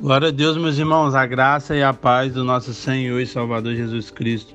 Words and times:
Glória 0.00 0.28
a 0.28 0.30
Deus, 0.30 0.56
meus 0.56 0.78
irmãos, 0.78 1.12
a 1.12 1.26
graça 1.26 1.74
e 1.74 1.82
a 1.82 1.92
paz 1.92 2.32
do 2.32 2.44
nosso 2.44 2.72
Senhor 2.72 3.18
e 3.18 3.26
Salvador 3.26 3.74
Jesus 3.74 4.12
Cristo 4.12 4.54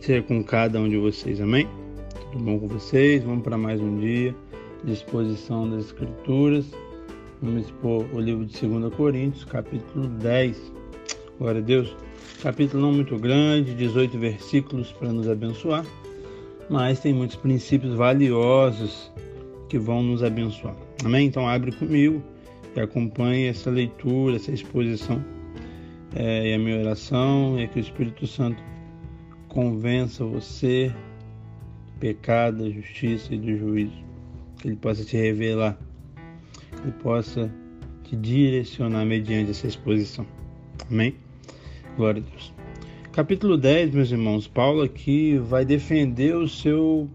seja 0.00 0.20
com 0.20 0.42
cada 0.42 0.80
um 0.80 0.88
de 0.88 0.96
vocês, 0.96 1.40
amém? 1.40 1.68
Tudo 2.32 2.42
bom 2.42 2.58
com 2.58 2.66
vocês? 2.66 3.22
Vamos 3.22 3.44
para 3.44 3.56
mais 3.56 3.80
um 3.80 4.00
dia 4.00 4.34
de 4.82 4.92
exposição 4.92 5.70
das 5.70 5.84
Escrituras. 5.84 6.64
Vamos 7.40 7.66
expor 7.66 8.04
o 8.12 8.18
livro 8.18 8.44
de 8.44 8.66
2 8.66 8.92
Coríntios, 8.92 9.44
capítulo 9.44 10.08
10. 10.08 10.72
Glória 11.38 11.60
a 11.60 11.64
Deus. 11.64 11.96
Capítulo 12.42 12.82
não 12.82 12.92
muito 12.92 13.16
grande, 13.16 13.72
18 13.74 14.18
versículos 14.18 14.90
para 14.90 15.12
nos 15.12 15.28
abençoar, 15.28 15.86
mas 16.68 16.98
tem 16.98 17.14
muitos 17.14 17.36
princípios 17.36 17.94
valiosos 17.94 19.08
que 19.68 19.78
vão 19.78 20.02
nos 20.02 20.24
abençoar. 20.24 20.74
Amém? 21.04 21.28
Então 21.28 21.48
abre 21.48 21.70
comigo 21.70 22.20
e 22.74 22.80
acompanhe 22.80 23.46
essa 23.46 23.70
leitura, 23.70 24.36
essa 24.36 24.52
exposição. 24.52 25.22
É, 26.14 26.50
e 26.50 26.54
a 26.54 26.58
minha 26.58 26.78
oração 26.78 27.58
é 27.58 27.66
que 27.66 27.78
o 27.78 27.80
Espírito 27.80 28.26
Santo 28.26 28.62
convença 29.48 30.24
você 30.24 30.88
do 31.86 31.92
pecado, 31.98 32.64
da 32.64 32.70
justiça 32.70 33.34
e 33.34 33.38
do 33.38 33.56
juízo. 33.56 34.04
Que 34.58 34.68
ele 34.68 34.76
possa 34.76 35.04
te 35.04 35.16
revelar, 35.16 35.78
que 36.70 36.82
ele 36.82 36.92
possa 37.02 37.52
te 38.04 38.16
direcionar 38.16 39.04
mediante 39.04 39.50
essa 39.50 39.66
exposição. 39.66 40.26
Amém? 40.90 41.14
Glória 41.96 42.22
a 42.22 42.30
Deus. 42.30 42.52
Capítulo 43.12 43.56
10, 43.56 43.92
meus 43.92 44.10
irmãos, 44.10 44.46
Paulo 44.46 44.82
aqui 44.82 45.38
vai 45.38 45.64
defender 45.64 46.36
o 46.36 46.48
seu 46.48 47.08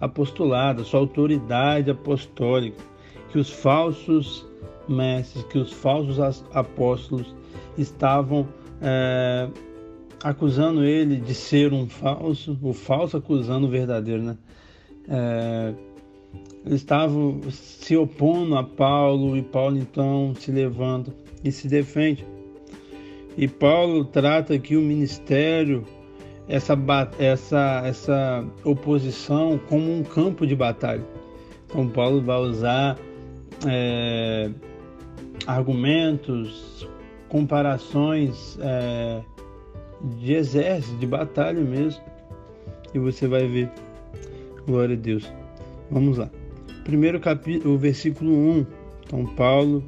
apostolado, 0.00 0.82
a 0.82 0.84
sua 0.84 1.00
autoridade 1.00 1.90
apostólica 1.90 2.89
que 3.30 3.38
os 3.38 3.50
falsos 3.50 4.46
mestres, 4.88 5.44
que 5.44 5.58
os 5.58 5.72
falsos 5.72 6.18
apóstolos 6.52 7.34
estavam 7.78 8.48
é, 8.80 9.48
acusando 10.22 10.84
ele 10.84 11.16
de 11.16 11.34
ser 11.34 11.72
um 11.72 11.88
falso, 11.88 12.58
o 12.62 12.72
falso 12.72 13.16
acusando 13.16 13.66
o 13.66 13.70
verdadeiro, 13.70 14.22
né? 14.22 14.38
É, 15.08 15.74
estavam 16.66 17.40
se 17.50 17.96
opondo 17.96 18.56
a 18.56 18.62
Paulo 18.62 19.36
e 19.36 19.42
Paulo 19.42 19.78
então 19.78 20.34
se 20.38 20.50
levanta 20.50 21.12
e 21.42 21.50
se 21.50 21.68
defende. 21.68 22.26
E 23.36 23.48
Paulo 23.48 24.04
trata 24.04 24.54
aqui 24.54 24.76
o 24.76 24.82
ministério, 24.82 25.86
essa, 26.48 26.76
essa, 27.18 27.82
essa 27.86 28.44
oposição, 28.64 29.58
como 29.68 29.90
um 29.90 30.02
campo 30.02 30.46
de 30.46 30.54
batalha. 30.54 31.06
Então 31.66 31.88
Paulo 31.88 32.20
vai 32.20 32.38
usar 32.40 32.98
é, 33.66 34.50
argumentos, 35.46 36.88
comparações 37.28 38.58
é, 38.60 39.20
de 40.18 40.32
exército, 40.32 40.96
de 40.98 41.06
batalha 41.06 41.60
mesmo. 41.60 42.02
E 42.94 42.98
você 42.98 43.26
vai 43.26 43.46
ver. 43.46 43.70
Glória 44.66 44.96
a 44.96 44.98
Deus. 44.98 45.30
Vamos 45.90 46.18
lá. 46.18 46.30
Primeiro 46.84 47.20
capítulo, 47.20 47.74
o 47.74 47.78
versículo 47.78 48.32
1. 48.32 48.66
Então 49.06 49.26
Paulo, 49.26 49.82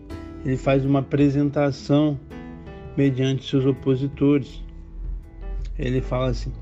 ele 0.44 0.56
faz 0.56 0.84
uma 0.84 1.00
apresentação 1.00 2.18
mediante 2.96 3.48
seus 3.48 3.64
opositores. 3.64 4.62
Ele 5.78 6.00
fala 6.00 6.28
assim: 6.28 6.52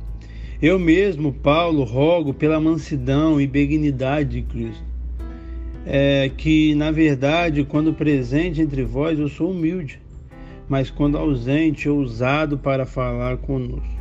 Eu 0.60 0.78
mesmo, 0.78 1.32
Paulo, 1.32 1.84
rogo 1.84 2.32
pela 2.32 2.60
mansidão 2.60 3.40
e 3.40 3.46
benignidade 3.46 4.30
de 4.30 4.42
Cristo 4.42 4.89
é 5.86 6.30
que, 6.36 6.74
na 6.74 6.90
verdade, 6.90 7.64
quando 7.64 7.92
presente 7.92 8.60
entre 8.60 8.84
vós, 8.84 9.18
eu 9.18 9.28
sou 9.28 9.50
humilde, 9.50 10.00
mas 10.68 10.90
quando 10.90 11.16
ausente, 11.16 11.88
ousado 11.88 12.58
para 12.58 12.84
falar 12.86 13.38
conosco. 13.38 14.00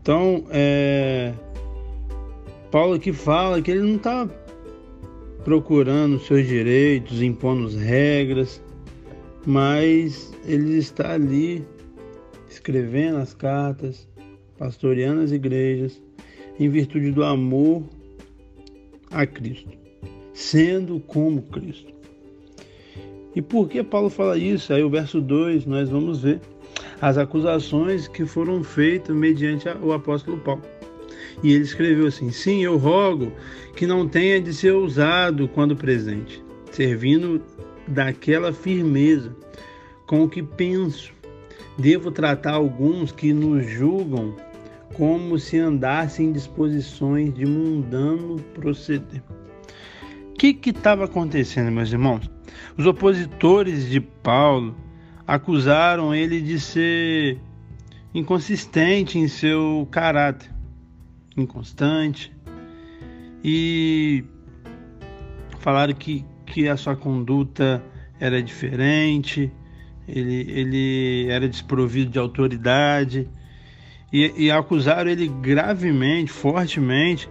Então, 0.00 0.44
é, 0.50 1.34
Paulo 2.70 2.94
aqui 2.94 3.12
fala 3.12 3.60
que 3.60 3.70
ele 3.70 3.82
não 3.82 3.96
está 3.96 4.28
procurando 5.44 6.18
seus 6.20 6.46
direitos, 6.46 7.20
impondo 7.20 7.68
regras, 7.76 8.62
mas 9.44 10.32
ele 10.46 10.78
está 10.78 11.14
ali 11.14 11.64
escrevendo 12.48 13.18
as 13.18 13.34
cartas, 13.34 14.08
pastoreando 14.56 15.22
as 15.22 15.32
igrejas, 15.32 16.00
em 16.58 16.68
virtude 16.68 17.10
do 17.10 17.24
amor 17.24 17.82
a 19.10 19.26
Cristo 19.26 19.79
sendo 20.32 21.00
como 21.00 21.42
Cristo. 21.42 21.92
E 23.34 23.40
por 23.40 23.68
que 23.68 23.82
Paulo 23.82 24.10
fala 24.10 24.36
isso? 24.36 24.72
Aí 24.72 24.82
o 24.82 24.90
verso 24.90 25.20
2 25.20 25.64
nós 25.66 25.88
vamos 25.88 26.22
ver 26.22 26.40
as 27.00 27.16
acusações 27.16 28.08
que 28.08 28.26
foram 28.26 28.62
feitas 28.62 29.14
mediante 29.14 29.68
o 29.82 29.92
apóstolo 29.92 30.38
Paulo. 30.38 30.62
E 31.42 31.52
ele 31.52 31.62
escreveu 31.62 32.08
assim: 32.08 32.30
Sim, 32.30 32.62
eu 32.64 32.76
rogo 32.76 33.32
que 33.76 33.86
não 33.86 34.08
tenha 34.08 34.40
de 34.40 34.52
ser 34.52 34.72
usado 34.72 35.48
quando 35.48 35.76
presente, 35.76 36.42
servindo 36.72 37.40
daquela 37.86 38.52
firmeza 38.52 39.34
com 40.06 40.24
o 40.24 40.28
que 40.28 40.42
penso. 40.42 41.12
Devo 41.78 42.10
tratar 42.10 42.54
alguns 42.54 43.12
que 43.12 43.32
nos 43.32 43.64
julgam 43.64 44.34
como 44.94 45.38
se 45.38 45.56
andassem 45.56 46.26
em 46.26 46.32
disposições 46.32 47.32
de 47.32 47.46
mundano 47.46 48.36
proceder 48.54 49.22
que 50.40 50.70
estava 50.70 51.04
acontecendo, 51.04 51.70
meus 51.70 51.92
irmãos? 51.92 52.30
Os 52.74 52.86
opositores 52.86 53.90
de 53.90 54.00
Paulo 54.00 54.74
acusaram 55.26 56.14
ele 56.14 56.40
de 56.40 56.58
ser 56.58 57.38
inconsistente 58.14 59.18
em 59.18 59.28
seu 59.28 59.86
caráter, 59.90 60.50
inconstante, 61.36 62.32
e 63.44 64.24
falaram 65.58 65.92
que, 65.92 66.24
que 66.46 66.66
a 66.68 66.76
sua 66.78 66.96
conduta 66.96 67.84
era 68.18 68.42
diferente, 68.42 69.52
ele, 70.08 70.50
ele 70.50 71.26
era 71.28 71.46
desprovido 71.46 72.10
de 72.10 72.18
autoridade, 72.18 73.28
e, 74.10 74.46
e 74.46 74.50
acusaram 74.50 75.10
ele 75.10 75.28
gravemente, 75.28 76.32
fortemente, 76.32 77.28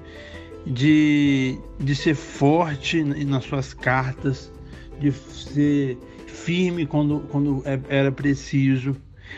de, 0.65 1.57
de 1.79 1.95
ser 1.95 2.15
forte 2.15 3.03
nas 3.03 3.45
suas 3.45 3.73
cartas, 3.73 4.51
de 4.99 5.11
ser 5.11 5.97
firme 6.27 6.85
quando, 6.85 7.21
quando 7.29 7.61
é, 7.65 7.79
era 7.89 8.11
preciso, 8.11 8.95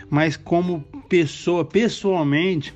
mas 0.10 0.38
como 0.38 0.82
pessoa, 1.10 1.66
pessoalmente, 1.66 2.74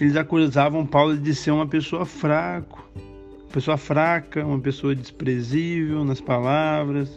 eles 0.00 0.16
acusavam 0.16 0.84
Paulo 0.84 1.16
de 1.16 1.34
ser 1.34 1.50
uma 1.50 1.66
pessoa 1.66 2.04
fraco, 2.04 2.84
pessoa 3.52 3.76
fraca, 3.76 4.44
uma 4.44 4.60
pessoa 4.60 4.94
desprezível 4.94 6.04
nas 6.04 6.20
palavras, 6.20 7.10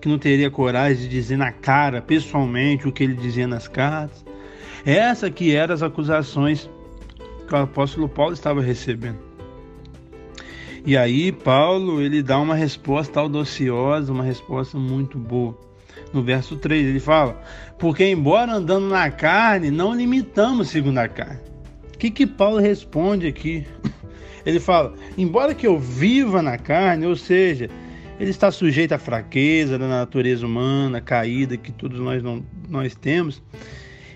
que 0.00 0.08
não 0.08 0.18
teria 0.18 0.50
coragem 0.50 1.02
de 1.02 1.08
dizer 1.08 1.36
na 1.36 1.52
cara, 1.52 2.00
pessoalmente, 2.00 2.88
o 2.88 2.92
que 2.92 3.04
ele 3.04 3.14
dizia 3.14 3.46
nas 3.46 3.68
cartas. 3.68 4.24
Essa 4.84 5.30
que 5.30 5.54
eram 5.54 5.74
as 5.74 5.82
acusações 5.82 6.70
que 7.46 7.54
o 7.54 7.58
apóstolo 7.58 8.08
Paulo 8.08 8.32
estava 8.32 8.60
recebendo. 8.60 9.25
E 10.86 10.96
aí 10.96 11.32
Paulo 11.32 12.00
ele 12.00 12.22
dá 12.22 12.38
uma 12.38 12.54
resposta 12.54 13.18
audaciosa, 13.18 14.12
uma 14.12 14.22
resposta 14.22 14.78
muito 14.78 15.18
boa. 15.18 15.58
No 16.12 16.22
verso 16.22 16.54
3 16.54 16.86
ele 16.86 17.00
fala: 17.00 17.42
Porque 17.76 18.04
embora 18.04 18.52
andando 18.52 18.86
na 18.86 19.10
carne, 19.10 19.68
não 19.68 19.92
limitamos 19.92 20.68
segundo 20.68 20.98
a 20.98 21.08
carne. 21.08 21.40
O 21.92 21.98
que, 21.98 22.08
que 22.08 22.24
Paulo 22.24 22.58
responde 22.58 23.26
aqui? 23.26 23.66
Ele 24.46 24.60
fala: 24.60 24.94
Embora 25.18 25.54
que 25.54 25.66
eu 25.66 25.76
viva 25.76 26.40
na 26.40 26.56
carne, 26.56 27.04
ou 27.04 27.16
seja, 27.16 27.68
ele 28.20 28.30
está 28.30 28.50
sujeito 28.52 28.92
à 28.92 28.98
fraqueza 28.98 29.76
da 29.76 29.88
natureza 29.88 30.46
humana, 30.46 31.00
caída 31.00 31.56
que 31.56 31.72
todos 31.72 31.98
nós, 31.98 32.22
não, 32.22 32.44
nós 32.68 32.94
temos. 32.94 33.42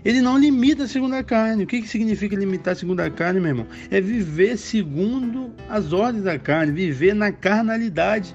Ele 0.04 0.20
não 0.20 0.38
limita 0.38 0.84
a 0.84 0.88
carne. 1.22 1.64
O 1.64 1.66
que, 1.66 1.82
que 1.82 1.88
significa 1.88 2.36
limitar 2.36 2.74
a 2.74 3.10
carne, 3.10 3.40
meu 3.40 3.50
irmão? 3.50 3.66
É 3.90 4.00
viver 4.00 4.56
segundo 4.56 5.52
as 5.68 5.92
ordens 5.92 6.24
da 6.24 6.38
carne, 6.38 6.72
viver 6.72 7.14
na 7.14 7.30
carnalidade. 7.32 8.34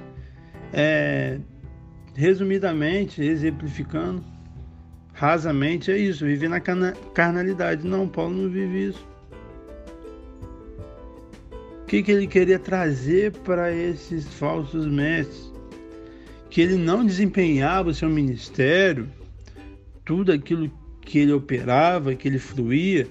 É, 0.74 1.40
resumidamente, 2.16 3.22
exemplificando, 3.22 4.24
rasamente, 5.14 5.92
é 5.92 5.98
isso, 5.98 6.26
viver 6.26 6.50
na 6.50 6.60
carnalidade. 6.60 7.86
Não, 7.86 8.08
Paulo 8.08 8.36
não 8.36 8.50
vive 8.50 8.90
isso. 8.90 9.08
O 11.82 11.86
que, 11.86 12.02
que 12.02 12.12
ele 12.12 12.26
queria 12.26 12.58
trazer 12.58 13.32
para 13.32 13.72
esses 13.72 14.26
falsos 14.26 14.88
mestres? 14.88 15.54
Que 16.50 16.62
ele 16.62 16.78
não 16.78 17.06
desempenhava 17.06 17.90
o 17.90 17.94
seu 17.94 18.10
ministério, 18.10 19.08
tudo 20.04 20.32
aquilo 20.32 20.70
que 20.70 20.85
ele 21.14 21.34
operava, 21.34 22.16
que 22.16 22.28
ele 22.28 22.40
fluía, 22.40 23.08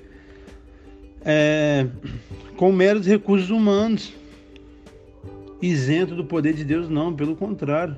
é, 1.24 1.86
com 2.56 2.70
meros 2.72 3.06
recursos 3.06 3.50
humanos, 3.50 4.12
isento 5.62 6.14
do 6.14 6.24
poder 6.24 6.54
de 6.54 6.64
Deus, 6.64 6.88
não, 6.88 7.14
pelo 7.14 7.34
contrário. 7.34 7.96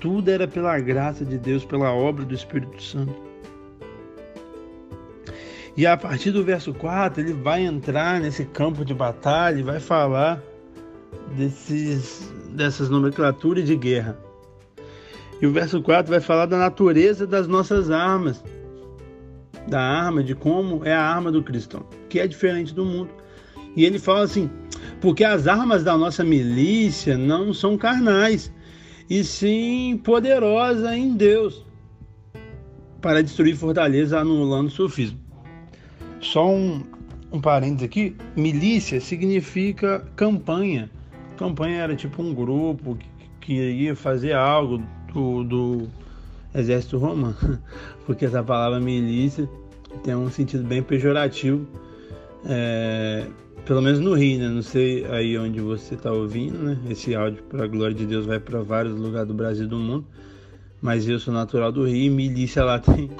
tudo 0.00 0.30
era 0.30 0.48
pela 0.48 0.78
graça 0.80 1.24
de 1.24 1.36
Deus, 1.36 1.64
pela 1.64 1.92
obra 1.92 2.24
do 2.24 2.34
Espírito 2.34 2.82
Santo. 2.82 3.14
E 5.76 5.86
a 5.86 5.96
partir 5.96 6.30
do 6.30 6.42
verso 6.42 6.74
4, 6.74 7.22
ele 7.22 7.32
vai 7.32 7.64
entrar 7.64 8.20
nesse 8.20 8.44
campo 8.44 8.84
de 8.84 8.92
batalha 8.92 9.58
e 9.58 9.62
vai 9.62 9.78
falar 9.78 10.42
desses, 11.36 12.32
dessas 12.50 12.88
nomenclaturas 12.88 13.66
de 13.66 13.76
guerra. 13.76 14.18
E 15.40 15.46
o 15.46 15.52
verso 15.52 15.80
4 15.80 16.10
vai 16.10 16.20
falar 16.20 16.46
da 16.46 16.58
natureza 16.58 17.26
das 17.26 17.46
nossas 17.48 17.90
armas, 17.90 18.42
da 19.66 19.80
arma, 19.80 20.22
de 20.22 20.34
como 20.34 20.84
é 20.84 20.92
a 20.92 21.02
arma 21.02 21.30
do 21.30 21.42
cristão, 21.42 21.84
que 22.08 22.20
é 22.20 22.26
diferente 22.26 22.74
do 22.74 22.84
mundo. 22.84 23.10
E 23.76 23.84
ele 23.84 23.98
fala 23.98 24.24
assim: 24.24 24.50
porque 25.00 25.24
as 25.24 25.46
armas 25.46 25.84
da 25.84 25.96
nossa 25.96 26.24
milícia 26.24 27.16
não 27.16 27.52
são 27.52 27.76
carnais, 27.76 28.52
e 29.08 29.24
sim 29.24 30.00
poderosas 30.04 30.92
em 30.92 31.16
Deus 31.16 31.64
para 33.00 33.22
destruir 33.22 33.56
fortaleza, 33.56 34.18
anulando 34.18 34.68
o 34.68 34.70
sofismo. 34.70 35.18
Só 36.20 36.50
um, 36.50 36.84
um 37.32 37.40
parênteses 37.40 37.84
aqui: 37.84 38.16
milícia 38.36 39.00
significa 39.00 40.06
campanha. 40.16 40.90
Campanha 41.36 41.78
era 41.78 41.96
tipo 41.96 42.22
um 42.22 42.34
grupo 42.34 42.96
que, 42.96 43.08
que 43.40 43.52
ia 43.54 43.96
fazer 43.96 44.34
algo 44.34 44.82
do, 45.12 45.44
do 45.44 45.88
exército 46.54 46.98
romano, 46.98 47.36
porque 48.06 48.24
essa 48.24 48.42
palavra 48.42 48.80
milícia 48.80 49.48
tem 50.02 50.14
um 50.14 50.30
sentido 50.30 50.64
bem 50.64 50.82
pejorativo. 50.82 51.66
É, 52.44 53.26
pelo 53.64 53.82
menos 53.82 54.00
no 54.00 54.14
Rio, 54.14 54.38
né? 54.38 54.48
Não 54.48 54.62
sei 54.62 55.04
aí 55.06 55.36
onde 55.38 55.60
você 55.60 55.94
está 55.94 56.12
ouvindo, 56.12 56.58
né? 56.58 56.78
Esse 56.88 57.14
áudio, 57.14 57.42
para 57.44 57.64
a 57.64 57.66
glória 57.66 57.94
de 57.94 58.06
Deus, 58.06 58.26
vai 58.26 58.40
para 58.40 58.62
vários 58.62 58.98
lugares 58.98 59.28
do 59.28 59.34
Brasil 59.34 59.64
e 59.64 59.68
do 59.68 59.76
mundo. 59.76 60.06
Mas 60.80 61.06
eu 61.08 61.18
sou 61.18 61.32
natural 61.32 61.70
do 61.70 61.84
Rio 61.84 62.06
e 62.06 62.10
milícia 62.10 62.64
lá 62.64 62.78
tem, 62.80 63.10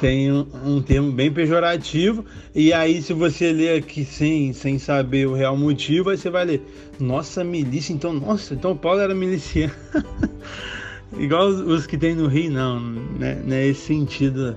tem 0.00 0.32
um, 0.32 0.46
um, 0.64 0.82
termo 0.82 1.10
bem 1.10 1.32
pejorativo. 1.32 2.24
E 2.54 2.72
aí, 2.72 3.02
se 3.02 3.12
você 3.12 3.52
ler 3.52 3.78
aqui 3.78 4.04
sem, 4.04 4.52
sem 4.52 4.78
saber 4.78 5.26
o 5.26 5.34
real 5.34 5.56
motivo, 5.56 6.10
aí 6.10 6.16
você 6.16 6.30
vai 6.30 6.44
ler: 6.44 6.62
Nossa, 7.00 7.42
milícia, 7.42 7.92
então, 7.92 8.12
nossa, 8.12 8.54
então 8.54 8.76
Paulo 8.76 9.00
era 9.00 9.14
miliciano. 9.14 9.74
Igual 11.16 11.48
os, 11.48 11.86
que 11.86 11.96
tem 11.96 12.14
no 12.14 12.26
Rio, 12.26 12.50
não, 12.50 12.78
né? 12.80 13.42
Não 13.44 13.56
é 13.56 13.66
esse 13.66 13.86
sentido 13.86 14.56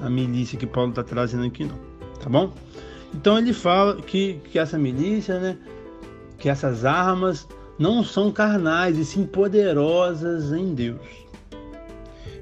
a 0.00 0.08
milícia 0.08 0.58
que 0.58 0.66
Paulo 0.66 0.90
está 0.90 1.02
trazendo 1.02 1.44
aqui, 1.44 1.64
não. 1.64 1.78
Tá 2.20 2.28
bom? 2.28 2.52
Então 3.12 3.38
ele 3.38 3.52
fala 3.52 3.96
que, 3.96 4.40
que 4.50 4.58
essa 4.58 4.78
milícia, 4.78 5.38
né, 5.38 5.56
que 6.38 6.48
essas 6.48 6.84
armas 6.84 7.46
não 7.78 8.02
são 8.02 8.30
carnais 8.30 8.98
e 8.98 9.04
sim 9.04 9.26
poderosas 9.26 10.52
em 10.52 10.74
Deus. 10.74 11.00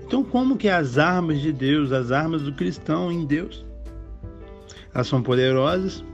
Então 0.06 0.22
como 0.22 0.56
que 0.56 0.68
as 0.68 0.98
armas 0.98 1.40
de 1.40 1.52
Deus, 1.52 1.92
as 1.92 2.10
armas 2.10 2.42
do 2.42 2.52
cristão 2.52 3.10
em 3.10 3.24
Deus, 3.24 3.64
elas 4.94 5.06
são 5.06 5.22
poderosas 5.22 6.04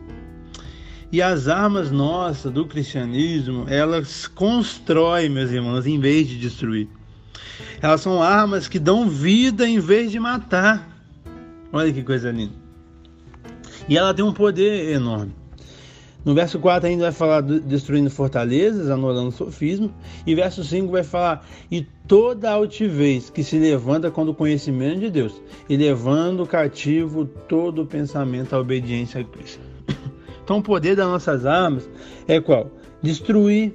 e 1.10 1.22
as 1.22 1.48
armas 1.48 1.90
nossas 1.90 2.52
do 2.52 2.66
cristianismo, 2.66 3.64
elas 3.68 4.26
constroem, 4.26 5.28
meus 5.28 5.50
irmãos, 5.50 5.86
em 5.86 5.98
vez 5.98 6.28
de 6.28 6.38
destruir. 6.38 6.88
Elas 7.80 8.00
são 8.00 8.22
armas 8.22 8.68
que 8.68 8.78
dão 8.78 9.08
vida 9.08 9.68
em 9.68 9.78
vez 9.78 10.10
de 10.10 10.18
matar. 10.18 10.88
Olha 11.72 11.92
que 11.92 12.02
coisa 12.02 12.30
linda. 12.30 12.54
E 13.88 13.96
ela 13.96 14.12
tem 14.12 14.24
um 14.24 14.32
poder 14.32 14.92
enorme. 14.92 15.32
No 16.24 16.34
verso 16.34 16.58
4 16.58 16.88
ainda 16.88 17.04
vai 17.04 17.12
falar 17.12 17.40
destruindo 17.40 18.10
fortalezas, 18.10 18.90
anulando 18.90 19.30
sofismo. 19.30 19.90
E 20.26 20.34
verso 20.34 20.62
5 20.62 20.90
vai 20.90 21.02
falar: 21.02 21.46
e 21.70 21.86
toda 22.06 22.50
altivez 22.50 23.30
que 23.30 23.42
se 23.42 23.58
levanta 23.58 24.10
contra 24.10 24.32
o 24.32 24.34
conhecimento 24.34 25.00
de 25.00 25.10
Deus, 25.10 25.40
e 25.68 25.76
levando 25.76 26.46
cativo 26.46 27.24
todo 27.24 27.86
pensamento 27.86 28.54
à 28.54 28.58
obediência 28.58 29.20
a 29.20 29.24
Cristo. 29.24 29.60
Então 30.44 30.60
o 30.60 30.62
poder 30.62 30.96
das 30.96 31.06
nossas 31.06 31.44
armas 31.44 31.86
é 32.26 32.40
qual? 32.40 32.70
Destruir 33.02 33.74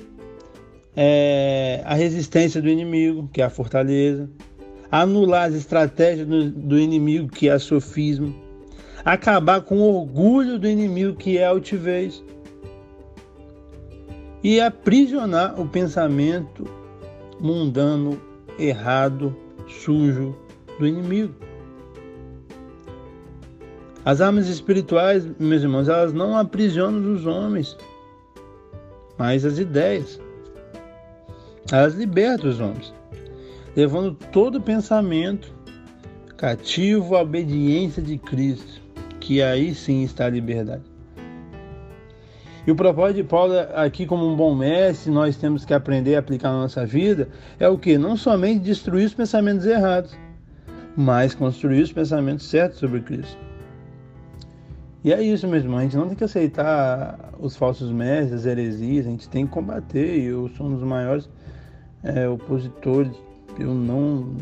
é, 0.96 1.82
a 1.86 1.94
resistência 1.94 2.62
do 2.62 2.70
inimigo, 2.70 3.30
que 3.32 3.42
é 3.42 3.46
a 3.46 3.50
fortaleza, 3.50 4.30
anular 4.92 5.50
as 5.50 5.56
estratégias 5.56 6.28
do, 6.28 6.52
do 6.52 6.80
inimigo, 6.80 7.28
que 7.28 7.50
é 7.50 7.56
o 7.56 7.60
sofismo, 7.60 8.34
acabar 9.04 9.62
com 9.62 9.78
o 9.78 9.96
orgulho 9.96 10.60
do 10.60 10.68
inimigo 10.68 11.18
que 11.18 11.38
é 11.38 11.46
a 11.46 11.50
altivez 11.50 12.24
e 14.44 14.60
aprisionar 14.60 15.60
o 15.60 15.68
pensamento 15.68 16.66
mundano, 17.40 18.22
errado, 18.60 19.36
sujo 19.68 20.36
do 20.78 20.86
inimigo. 20.86 21.34
As 24.06 24.20
armas 24.20 24.50
espirituais, 24.50 25.26
meus 25.40 25.64
irmãos, 25.64 25.88
elas 25.88 26.12
não 26.12 26.38
aprisionam 26.38 27.14
os 27.14 27.26
homens, 27.26 27.78
mas 29.18 29.46
as 29.46 29.58
ideias. 29.58 30.20
Elas 31.72 31.96
libertam 31.96 32.50
os 32.50 32.60
homens, 32.60 32.94
levando 33.76 34.14
todo 34.32 34.62
pensamento 34.62 35.54
cativo 36.38 37.16
à 37.16 37.22
obediência 37.22 38.02
de 38.02 38.18
Cristo 38.18 38.84
que 39.24 39.42
aí 39.42 39.74
sim 39.74 40.04
está 40.04 40.26
a 40.26 40.30
liberdade. 40.30 40.84
E 42.68 42.72
o 42.72 42.76
propósito 42.76 43.18
de 43.18 43.24
Paulo 43.24 43.54
aqui 43.74 44.06
como 44.06 44.28
um 44.28 44.36
bom 44.36 44.54
mestre, 44.54 45.12
nós 45.12 45.38
temos 45.38 45.64
que 45.66 45.74
aprender 45.74 46.16
a 46.16 46.20
aplicar 46.20 46.52
na 46.52 46.62
nossa 46.62 46.86
vida, 46.86 47.30
é 47.60 47.68
o 47.68 47.78
que? 47.78 47.98
Não 47.98 48.18
somente 48.18 48.60
destruir 48.60 49.06
os 49.06 49.14
pensamentos 49.14 49.66
errados, 49.66 50.18
mas 50.96 51.34
construir 51.34 51.82
os 51.82 51.92
pensamentos 51.92 52.46
certos 52.46 52.80
sobre 52.80 53.02
Cristo. 53.02 53.38
E 55.04 55.12
é 55.12 55.22
isso, 55.22 55.48
meu 55.48 55.58
irmão, 55.58 55.80
a 55.80 55.84
gente 55.84 55.98
não 55.98 56.08
tem 56.08 56.16
que 56.16 56.24
aceitar 56.24 57.34
os 57.40 57.56
falsos 57.56 57.92
mestres, 57.92 58.42
as 58.42 58.46
heresias, 58.46 59.06
a 59.06 59.10
gente 59.10 59.28
tem 59.28 59.46
que 59.46 59.52
combater, 59.52 60.18
e 60.18 60.26
eu 60.26 60.50
sou 60.50 60.68
um 60.68 60.76
dos 60.76 60.84
maiores 60.84 61.30
é, 62.04 62.28
opositores, 62.28 63.14
eu 63.60 63.74
não, 63.74 64.36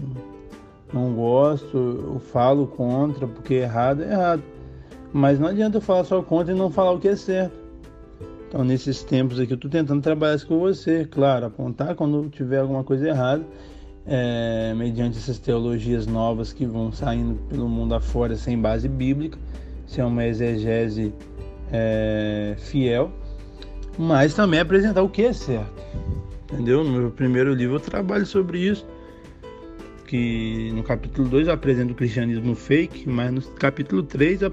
não 0.93 1.13
gosto, 1.13 1.77
eu 1.77 2.19
falo 2.19 2.67
contra, 2.67 3.27
porque 3.27 3.55
errado 3.55 4.03
é 4.03 4.11
errado. 4.11 4.43
Mas 5.13 5.39
não 5.39 5.47
adianta 5.47 5.77
eu 5.77 5.81
falar 5.81 6.03
só 6.05 6.21
contra 6.21 6.53
e 6.53 6.57
não 6.57 6.69
falar 6.69 6.91
o 6.91 6.99
que 6.99 7.09
é 7.09 7.15
certo. 7.15 7.61
Então, 8.47 8.63
nesses 8.63 9.03
tempos 9.03 9.39
aqui, 9.39 9.53
eu 9.53 9.55
estou 9.55 9.71
tentando 9.71 10.01
trabalhar 10.01 10.35
isso 10.35 10.47
com 10.47 10.59
você, 10.59 11.05
claro, 11.09 11.45
apontar 11.45 11.95
quando 11.95 12.29
tiver 12.29 12.59
alguma 12.59 12.83
coisa 12.83 13.07
errada, 13.07 13.45
é, 14.05 14.73
mediante 14.75 15.17
essas 15.17 15.39
teologias 15.39 16.05
novas 16.05 16.51
que 16.51 16.65
vão 16.65 16.91
saindo 16.91 17.35
pelo 17.47 17.69
mundo 17.69 17.95
afora 17.95 18.35
sem 18.35 18.59
base 18.59 18.89
bíblica, 18.89 19.37
se 19.87 20.01
é 20.01 20.05
uma 20.05 20.25
exegese 20.25 21.13
é, 21.71 22.55
fiel, 22.57 23.11
mas 23.97 24.33
também 24.33 24.59
apresentar 24.59 25.01
o 25.01 25.09
que 25.09 25.23
é 25.23 25.33
certo. 25.33 25.81
Entendeu? 26.51 26.83
No 26.83 26.91
meu 26.91 27.11
primeiro 27.11 27.53
livro 27.53 27.75
eu 27.75 27.79
trabalho 27.79 28.25
sobre 28.25 28.59
isso 28.59 28.85
que 30.11 30.69
no 30.73 30.83
capítulo 30.83 31.29
2 31.29 31.47
eu 31.47 31.53
apresento 31.53 31.93
o 31.93 31.95
cristianismo 31.95 32.53
fake, 32.53 33.07
mas 33.07 33.31
no 33.31 33.41
capítulo 33.53 34.03
3 34.03 34.41
eu 34.41 34.49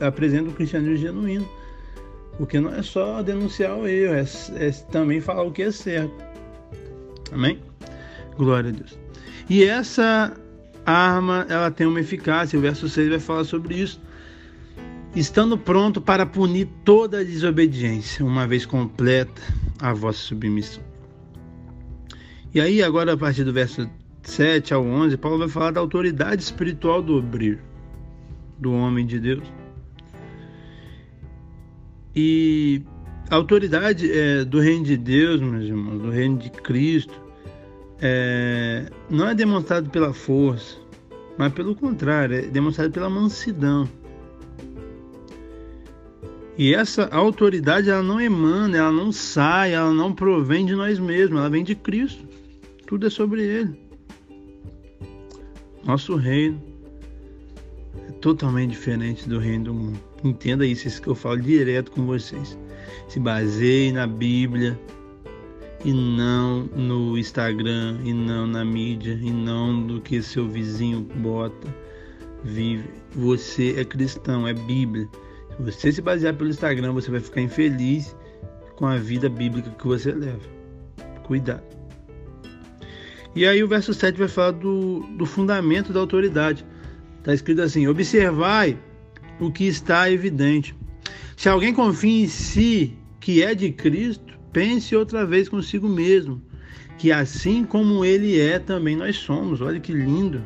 apresento, 0.00 0.48
o 0.48 0.54
cristianismo 0.54 0.96
genuíno. 0.96 1.46
Porque 2.38 2.58
não 2.58 2.74
é 2.74 2.82
só 2.82 3.22
denunciar 3.22 3.76
o 3.76 3.86
erro, 3.86 4.14
é, 4.14 4.24
é 4.56 4.70
também 4.90 5.20
falar 5.20 5.42
o 5.42 5.52
que 5.52 5.64
é 5.64 5.70
certo. 5.70 6.14
Amém? 7.30 7.60
Glória 8.38 8.70
a 8.70 8.72
Deus. 8.72 8.98
E 9.50 9.64
essa 9.64 10.32
arma, 10.86 11.44
ela 11.50 11.70
tem 11.70 11.86
uma 11.86 12.00
eficácia, 12.00 12.58
o 12.58 12.62
verso 12.62 12.88
6 12.88 13.10
vai 13.10 13.20
falar 13.20 13.44
sobre 13.44 13.74
isso. 13.74 14.00
Estando 15.14 15.58
pronto 15.58 16.00
para 16.00 16.24
punir 16.24 16.68
toda 16.86 17.22
desobediência, 17.22 18.24
uma 18.24 18.46
vez 18.46 18.64
completa 18.64 19.42
a 19.78 19.92
vossa 19.92 20.20
submissão. 20.20 20.95
E 22.54 22.60
aí, 22.60 22.82
agora, 22.82 23.12
a 23.12 23.16
partir 23.16 23.44
do 23.44 23.52
verso 23.52 23.88
7 24.22 24.74
ao 24.74 24.84
11, 24.84 25.16
Paulo 25.16 25.38
vai 25.38 25.48
falar 25.48 25.70
da 25.72 25.80
autoridade 25.80 26.42
espiritual 26.42 27.02
do 27.02 27.16
obreiro, 27.16 27.60
do 28.58 28.72
homem 28.72 29.06
de 29.06 29.18
Deus. 29.18 29.44
E 32.14 32.82
a 33.30 33.36
autoridade 33.36 34.10
é, 34.10 34.44
do 34.44 34.58
reino 34.58 34.84
de 34.84 34.96
Deus, 34.96 35.40
meus 35.40 35.64
irmãos, 35.64 36.00
do 36.00 36.10
reino 36.10 36.38
de 36.38 36.50
Cristo, 36.50 37.20
é, 38.00 38.90
não 39.10 39.28
é 39.28 39.34
demonstrado 39.34 39.90
pela 39.90 40.12
força, 40.12 40.76
mas 41.36 41.52
pelo 41.52 41.74
contrário, 41.74 42.36
é 42.36 42.42
demonstrado 42.42 42.90
pela 42.90 43.10
mansidão. 43.10 43.88
E 46.58 46.74
essa 46.74 47.06
autoridade 47.12 47.90
ela 47.90 48.02
não 48.02 48.18
emana, 48.18 48.78
ela 48.78 48.92
não 48.92 49.12
sai, 49.12 49.74
ela 49.74 49.92
não 49.92 50.12
provém 50.12 50.64
de 50.64 50.74
nós 50.74 50.98
mesmos, 50.98 51.38
ela 51.38 51.50
vem 51.50 51.62
de 51.62 51.74
Cristo. 51.74 52.25
Tudo 52.86 53.06
é 53.06 53.10
sobre 53.10 53.42
Ele. 53.42 53.86
Nosso 55.84 56.16
reino 56.16 56.60
é 58.08 58.12
totalmente 58.12 58.70
diferente 58.70 59.28
do 59.28 59.38
reino 59.38 59.64
do 59.66 59.74
mundo. 59.74 60.00
Entenda 60.24 60.66
isso, 60.66 60.88
isso 60.88 61.00
que 61.00 61.08
eu 61.08 61.14
falo 61.14 61.40
direto 61.40 61.90
com 61.92 62.06
vocês. 62.06 62.58
Se 63.08 63.20
baseie 63.20 63.92
na 63.92 64.06
Bíblia 64.06 64.78
e 65.84 65.92
não 65.92 66.64
no 66.74 67.16
Instagram, 67.16 67.98
e 68.04 68.12
não 68.12 68.46
na 68.46 68.64
mídia, 68.64 69.12
e 69.22 69.30
não 69.30 69.86
do 69.86 70.00
que 70.00 70.20
seu 70.22 70.48
vizinho 70.48 71.00
bota, 71.16 71.72
vive. 72.42 72.88
Você 73.12 73.74
é 73.78 73.84
cristão, 73.84 74.46
é 74.46 74.52
Bíblia. 74.52 75.08
Se 75.56 75.62
você 75.62 75.92
se 75.92 76.02
basear 76.02 76.34
pelo 76.34 76.50
Instagram, 76.50 76.92
você 76.92 77.10
vai 77.10 77.20
ficar 77.20 77.40
infeliz 77.40 78.16
com 78.74 78.86
a 78.86 78.96
vida 78.96 79.28
bíblica 79.28 79.70
que 79.70 79.86
você 79.86 80.12
leva. 80.12 80.42
Cuidado. 81.22 81.62
E 83.36 83.46
aí 83.46 83.62
o 83.62 83.68
verso 83.68 83.92
7 83.92 84.18
vai 84.18 84.28
falar 84.28 84.52
do, 84.52 85.00
do 85.10 85.26
fundamento 85.26 85.92
da 85.92 86.00
autoridade. 86.00 86.64
Está 87.18 87.34
escrito 87.34 87.60
assim: 87.60 87.86
observai 87.86 88.78
o 89.38 89.52
que 89.52 89.64
está 89.64 90.10
evidente. 90.10 90.74
Se 91.36 91.46
alguém 91.46 91.74
confia 91.74 92.24
em 92.24 92.28
si 92.28 92.96
que 93.20 93.42
é 93.42 93.54
de 93.54 93.70
Cristo, 93.70 94.38
pense 94.54 94.96
outra 94.96 95.26
vez 95.26 95.50
consigo 95.50 95.86
mesmo, 95.86 96.40
que 96.96 97.12
assim 97.12 97.62
como 97.62 98.06
ele 98.06 98.40
é, 98.40 98.58
também 98.58 98.96
nós 98.96 99.16
somos. 99.16 99.60
Olha 99.60 99.78
que 99.78 99.92
lindo. 99.92 100.42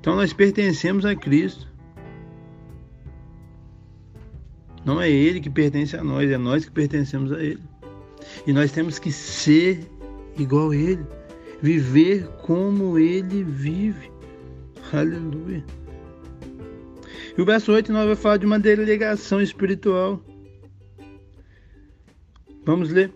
Então 0.00 0.16
nós 0.16 0.32
pertencemos 0.32 1.04
a 1.04 1.14
Cristo. 1.14 1.70
Não 4.84 5.00
é 5.00 5.08
ele 5.08 5.38
que 5.38 5.48
pertence 5.48 5.96
a 5.96 6.02
nós, 6.02 6.28
é 6.28 6.36
nós 6.36 6.64
que 6.64 6.72
pertencemos 6.72 7.30
a 7.30 7.40
ele. 7.40 7.62
E 8.44 8.52
nós 8.52 8.72
temos 8.72 8.98
que 8.98 9.12
ser 9.12 9.88
igual 10.36 10.70
a 10.70 10.76
ele, 10.76 11.06
viver 11.62 12.26
como 12.42 12.98
ele 12.98 13.44
vive. 13.44 14.10
Aleluia. 14.92 15.64
E 17.38 17.40
o 17.40 17.44
verso 17.44 17.72
8 17.72 17.88
e 17.88 17.92
9 17.92 18.06
vai 18.08 18.16
falar 18.16 18.36
de 18.36 18.44
uma 18.44 18.58
delegação 18.58 19.40
espiritual. 19.40 20.20
Vamos 22.64 22.90
ler. 22.90 23.10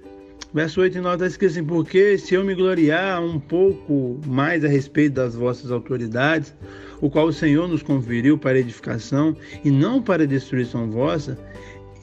Verso 0.54 0.80
8 0.80 0.96
e 0.96 1.00
9 1.00 1.14
está 1.16 1.26
escrito 1.26 1.50
assim: 1.50 1.64
Porque 1.64 2.16
se 2.16 2.34
eu 2.34 2.44
me 2.44 2.54
gloriar 2.54 3.22
um 3.22 3.38
pouco 3.38 4.18
mais 4.26 4.64
a 4.64 4.68
respeito 4.68 5.14
das 5.14 5.34
vossas 5.34 5.70
autoridades, 5.70 6.54
o 7.00 7.10
qual 7.10 7.26
o 7.26 7.32
Senhor 7.32 7.68
nos 7.68 7.82
conferiu 7.82 8.38
para 8.38 8.58
edificação 8.58 9.36
e 9.64 9.70
não 9.70 10.00
para 10.00 10.26
destruição 10.26 10.90
vossa, 10.90 11.36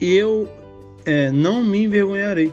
eu 0.00 0.48
é, 1.04 1.32
não 1.32 1.64
me 1.64 1.84
envergonharei, 1.84 2.52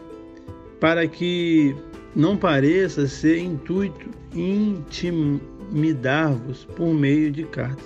para 0.80 1.06
que 1.08 1.76
não 2.15 2.38
pareça 2.38 3.08
ser 3.08 3.39
intuito 3.39 4.22
intimidar-vos 4.34 6.65
por 6.65 6.94
meio 6.94 7.32
de 7.32 7.44
cartas. 7.44 7.86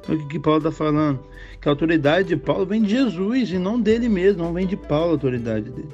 Então, 0.00 0.16
o 0.16 0.28
que, 0.28 0.38
Paulo 0.38 0.58
está 0.58 0.70
falando? 0.70 1.18
Que 1.60 1.68
a 1.68 1.72
autoridade 1.72 2.28
de 2.28 2.36
Paulo 2.36 2.64
vem 2.64 2.82
de 2.82 2.90
Jesus 2.90 3.50
e 3.50 3.58
não 3.58 3.80
dele 3.80 4.08
mesmo, 4.08 4.44
não 4.44 4.52
vem 4.52 4.64
de 4.66 4.76
Paulo 4.76 5.10
a 5.10 5.12
autoridade 5.12 5.70
dele. 5.70 5.88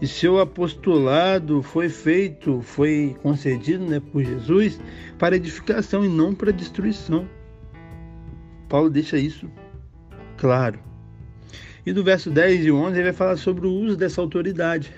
E 0.00 0.06
seu 0.06 0.38
apostolado 0.38 1.60
foi 1.62 1.88
feito, 1.88 2.62
foi 2.62 3.16
concedido 3.22 3.84
né, 3.84 4.00
por 4.00 4.24
Jesus 4.24 4.80
para 5.18 5.36
edificação 5.36 6.04
e 6.04 6.08
não 6.08 6.34
para 6.34 6.52
destruição. 6.52 7.28
Paulo 8.68 8.88
deixa 8.88 9.18
isso 9.18 9.50
claro. 10.38 10.78
E 11.84 11.92
do 11.92 12.04
verso 12.04 12.30
10 12.30 12.64
e 12.64 12.72
11 12.72 12.94
ele 12.94 13.04
vai 13.04 13.12
falar 13.12 13.36
sobre 13.36 13.66
o 13.66 13.70
uso 13.70 13.96
dessa 13.96 14.20
autoridade. 14.20 14.92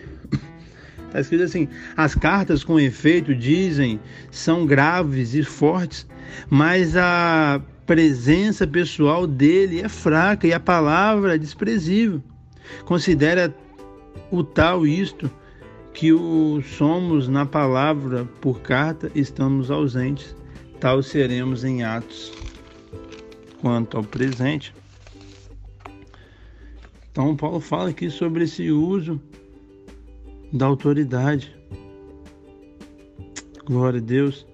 Está 1.12 1.20
escrito 1.20 1.44
assim: 1.44 1.68
as 1.94 2.14
cartas 2.14 2.64
com 2.64 2.80
efeito 2.80 3.34
dizem 3.34 4.00
são 4.30 4.64
graves 4.64 5.34
e 5.34 5.42
fortes, 5.42 6.06
mas 6.48 6.96
a 6.96 7.60
presença 7.84 8.66
pessoal 8.66 9.26
dele 9.26 9.82
é 9.82 9.90
fraca 9.90 10.46
e 10.46 10.54
a 10.54 10.60
palavra 10.60 11.34
é 11.34 11.38
desprezível. 11.38 12.22
Considera 12.86 13.54
o 14.30 14.42
tal 14.42 14.86
isto 14.86 15.30
que 15.92 16.14
o 16.14 16.62
somos 16.62 17.28
na 17.28 17.44
palavra 17.44 18.24
por 18.40 18.62
carta 18.62 19.12
estamos 19.14 19.70
ausentes, 19.70 20.34
tal 20.80 21.02
seremos 21.02 21.62
em 21.62 21.82
atos. 21.82 22.32
Quanto 23.60 23.98
ao 23.98 24.02
presente, 24.02 24.74
então 27.10 27.36
Paulo 27.36 27.60
fala 27.60 27.90
aqui 27.90 28.08
sobre 28.08 28.44
esse 28.44 28.70
uso 28.70 29.20
da 30.52 30.66
autoridade. 30.66 31.56
Glória 33.64 33.98
a 33.98 34.02
Deus 34.02 34.46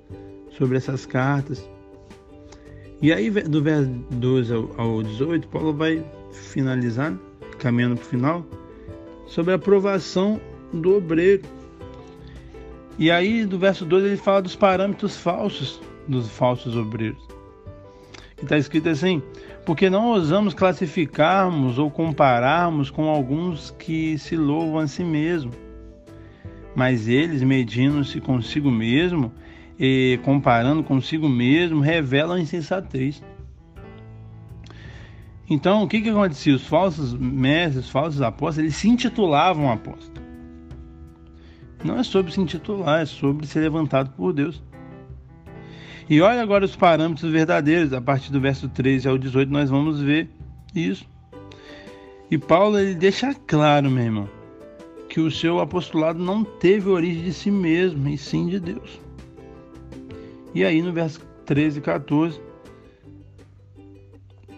sobre 0.57 0.77
essas 0.77 1.05
cartas. 1.05 1.69
E 3.01 3.13
aí, 3.13 3.31
do 3.31 3.63
verso 3.63 3.91
12 4.11 4.53
ao 4.77 5.03
18, 5.03 5.49
Paulo 5.49 5.73
vai 5.73 6.05
finalizar, 6.33 7.17
caminhando 7.59 7.97
para 7.97 8.05
o 8.05 8.09
final, 8.09 8.47
sobre 9.27 9.53
a 9.53 9.57
aprovação 9.57 10.41
do 10.73 10.97
obreiro. 10.97 11.43
E 12.99 13.11
aí, 13.11 13.47
do 13.47 13.59
verso 13.59 13.85
12, 13.85 14.07
ele 14.07 14.17
fala 14.17 14.43
dos 14.43 14.57
parâmetros 14.57 15.17
falsos 15.17 15.81
dos 16.09 16.29
falsos 16.29 16.75
obreiros. 16.77 17.23
Está 18.43 18.57
escrito 18.57 18.89
assim: 18.89 19.23
porque 19.65 19.91
não 19.91 20.09
ousamos 20.09 20.55
classificarmos 20.55 21.79
ou 21.79 21.91
compararmos 21.91 22.91
com 22.91 23.09
alguns 23.09 23.71
que 23.79 24.19
se 24.19 24.37
louvam 24.37 24.79
a 24.79 24.87
si 24.87 25.05
mesmo. 25.05 25.53
Mas 26.79 27.09
eles, 27.09 27.43
medindo-se 27.43 28.21
consigo 28.21 28.71
mesmo, 28.71 29.33
e 29.77 30.21
comparando 30.23 30.85
consigo 30.85 31.29
mesmo, 31.29 31.81
revelam 31.81 32.39
insensatez. 32.39 33.21
Então, 35.51 35.83
o 35.83 35.89
que, 35.89 36.01
que 36.01 36.09
acontecia? 36.09 36.55
Os 36.55 36.65
falsos 36.65 37.13
mestres, 37.15 37.87
os 37.87 37.91
falsos 37.91 38.23
apóstolos, 38.23 38.59
eles 38.59 38.77
se 38.77 38.89
intitulavam 38.89 39.69
apóstolos. 39.73 40.23
Não 41.83 41.99
é 41.99 42.05
sobre 42.05 42.31
se 42.31 42.41
intitular, 42.41 43.03
é 43.03 43.07
sobre 43.07 43.45
ser 43.45 43.59
levantado 43.59 44.11
por 44.11 44.33
Deus. 44.33 44.63
E 46.09 46.21
olha 46.21 46.41
agora 46.41 46.65
os 46.65 46.77
parâmetros 46.77 47.29
verdadeiros, 47.29 47.93
a 47.93 48.01
partir 48.01 48.31
do 48.31 48.41
verso 48.41 48.69
13 48.69 49.09
ao 49.09 49.19
18 49.19 49.51
nós 49.51 49.69
vamos 49.69 50.01
ver 50.01 50.31
isso. 50.73 51.05
E 52.31 52.39
Paulo 52.39 52.79
ele 52.79 52.95
deixa 52.95 53.35
claro, 53.35 53.91
meu 53.91 54.05
irmão, 54.05 54.38
que 55.09 55.21
o 55.21 55.31
seu 55.31 55.61
apostolado 55.61 56.23
não 56.23 56.45
teve 56.45 56.89
origem 56.89 57.25
de 57.25 57.33
si 57.33 57.51
mesmo, 57.51 58.09
e 58.09 58.19
sim 58.19 58.47
de 58.47 58.61
Deus. 58.61 59.01
E 60.55 60.65
aí 60.65 60.83
no 60.83 60.93
verso 60.93 61.21
13 61.47 61.79
e 61.79 61.83
14, 61.83 62.41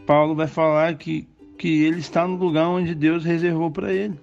Paulo 0.06 0.34
vai 0.34 0.48
falar 0.48 0.96
que, 0.96 1.28
que 1.56 1.84
ele 1.84 2.00
está 2.00 2.26
no 2.26 2.36
lugar 2.36 2.68
onde 2.68 2.94
Deus 2.94 3.24
reservou 3.24 3.70
para 3.70 3.92
ele. 3.92 4.18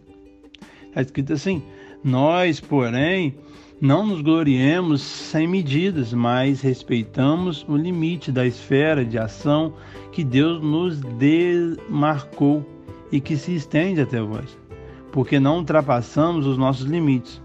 Está 0.87 1.01
escrito 1.01 1.33
assim: 1.33 1.63
Nós, 2.03 2.59
porém, 2.59 3.35
não 3.79 4.05
nos 4.05 4.21
gloriemos 4.21 5.01
sem 5.01 5.47
medidas, 5.47 6.11
mas 6.11 6.61
respeitamos 6.61 7.63
o 7.69 7.77
limite 7.77 8.31
da 8.31 8.45
esfera 8.45 9.05
de 9.05 9.17
ação 9.17 9.73
que 10.11 10.23
Deus 10.23 10.61
nos 10.61 10.99
demarcou 10.99 12.65
e 13.11 13.21
que 13.21 13.37
se 13.37 13.53
estende 13.53 14.01
até 14.01 14.19
vós, 14.19 14.57
porque 15.17 15.39
não 15.39 15.57
ultrapassamos 15.57 16.45
os 16.45 16.59
nossos 16.59 16.85
limites, 16.85 17.41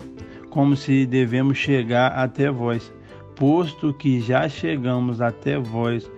como 0.50 0.76
se 0.76 1.07
devemos 1.07 1.57
chegar 1.57 2.09
até 2.09 2.50
vós 2.50 2.93
posto 3.35 3.95
que 3.95 4.21
já 4.21 4.47
chegamos 4.47 5.23
até 5.23 5.59
vós 5.59 6.11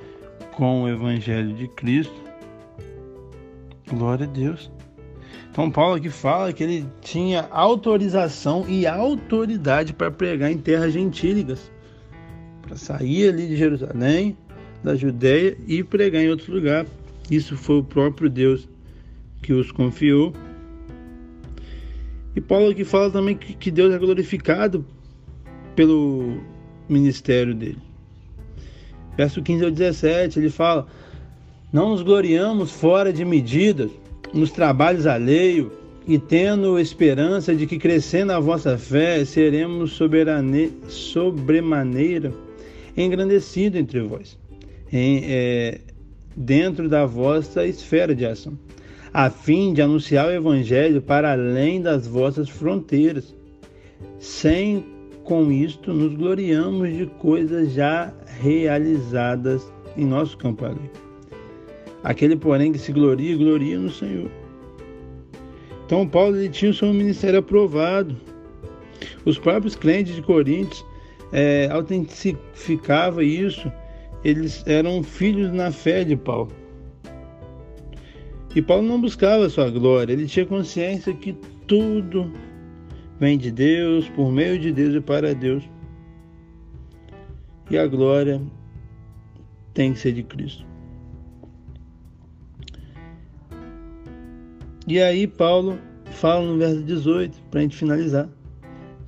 com 0.57 0.83
o 0.83 0.89
Evangelho 0.89 1.55
de 1.55 1.69
Cristo. 1.69 2.13
Glória 3.89 4.27
a 4.27 4.29
Deus. 4.29 4.69
Então, 5.49 5.71
Paulo 5.71 5.95
aqui 5.95 6.11
fala 6.11 6.53
que 6.53 6.65
ele 6.65 6.89
tinha 7.01 7.47
autorização 7.53 8.65
e 8.69 8.85
autoridade 8.85 9.93
para 9.93 10.11
pregar 10.11 10.51
em 10.51 10.59
terras 10.59 10.93
gentílicas, 10.93 11.71
para 12.63 12.77
sair 12.77 13.29
ali 13.29 13.47
de 13.47 13.57
Jerusalém, 13.57 14.37
da 14.83 14.97
Judéia 14.97 15.57
e 15.69 15.85
pregar 15.85 16.21
em 16.21 16.31
outro 16.31 16.53
lugar. 16.53 16.85
Isso 17.31 17.57
foi 17.57 17.79
o 17.79 17.85
próprio 17.85 18.29
Deus 18.29 18.69
que 19.41 19.53
os 19.53 19.71
confiou. 19.71 20.33
E 22.37 22.41
Paulo 22.41 22.71
aqui 22.71 22.85
fala 22.85 23.11
também 23.11 23.37
que 23.37 23.71
Deus 23.71 23.95
é 23.95 23.99
glorificado 23.99 24.85
pelo 25.77 26.41
ministério 26.89 27.55
dele. 27.55 27.79
Verso 29.17 29.43
15 29.43 29.65
ao 29.65 29.71
17, 29.71 30.39
ele 30.39 30.51
fala: 30.51 30.87
Não 31.73 31.91
nos 31.91 32.03
gloriamos 32.03 32.73
fora 32.73 33.13
de 33.13 33.25
medidas, 33.25 33.91
nos 34.33 34.51
trabalhos 34.51 35.07
alheios, 35.07 35.71
e 36.07 36.19
tendo 36.19 36.79
esperança 36.79 37.55
de 37.55 37.67
que 37.67 37.79
crescendo 37.79 38.33
a 38.33 38.41
vossa 38.41 38.77
fé, 38.77 39.25
seremos 39.25 39.93
soberane... 39.93 40.73
sobremaneira 40.89 42.33
engrandecidos 42.97 43.81
entre 43.81 44.01
vós, 44.01 44.39
em, 44.93 45.23
é, 45.25 45.81
dentro 46.37 46.89
da 46.89 47.07
vossa 47.07 47.67
esfera 47.67 48.15
de 48.15 48.25
ação, 48.27 48.57
a 49.15 49.31
fim 49.31 49.73
de 49.73 49.81
anunciar 49.81 50.27
o 50.27 50.33
Evangelho 50.33 51.01
para 51.01 51.31
além 51.31 51.81
das 51.81 52.05
vossas 52.05 52.49
fronteiras, 52.49 53.33
sem 54.19 54.85
com 55.23 55.53
isto, 55.53 55.93
nos 55.93 56.15
gloriamos 56.17 56.93
de 56.95 57.07
coisas 57.07 57.73
já 57.73 58.13
realizadas 58.41 59.73
em 59.97 60.05
nosso 60.05 60.37
campo 60.37 60.65
ali. 60.65 60.91
Aquele, 62.03 62.35
porém, 62.35 62.73
que 62.73 62.79
se 62.79 62.93
gloria, 62.93 63.37
gloria 63.37 63.79
no 63.79 63.89
Senhor. 63.89 64.31
Então, 65.87 66.07
Paulo 66.09 66.37
ele 66.37 66.49
tinha 66.49 66.73
o 66.73 66.75
seu 66.75 66.93
ministério 66.93 67.39
aprovado. 67.39 68.17
Os 69.25 69.39
próprios 69.39 69.77
crentes 69.77 70.17
de 70.17 70.23
Coríntios 70.23 70.85
é, 71.33 71.69
autentificava 71.71 73.23
isso. 73.23 73.71
Eles 74.25 74.65
eram 74.67 75.03
filhos 75.03 75.53
na 75.53 75.71
fé 75.71 76.03
de 76.03 76.17
Paulo. 76.17 76.64
E 78.55 78.63
Paulo 78.63 78.87
não 78.87 79.01
buscava 79.01 79.49
sua 79.49 79.69
glória, 79.69 80.13
ele 80.13 80.27
tinha 80.27 80.47
consciência 80.47 81.13
que 81.13 81.33
tudo 81.67 82.33
vem 83.19 83.37
de 83.37 83.51
Deus, 83.51 84.09
por 84.11 84.31
meio 84.31 84.59
de 84.59 84.73
Deus 84.73 84.95
e 84.95 85.01
para 85.01 85.35
Deus. 85.35 85.65
E 87.69 87.77
a 87.77 87.87
glória 87.87 88.41
tem 89.73 89.93
que 89.93 89.99
ser 89.99 90.13
de 90.13 90.23
Cristo. 90.23 90.65
E 94.87 95.01
aí 95.01 95.27
Paulo 95.27 95.79
fala 96.13 96.47
no 96.47 96.57
verso 96.57 96.83
18, 96.83 97.43
para 97.51 97.61
a 97.61 97.63
gente 97.63 97.77
finalizar. 97.77 98.29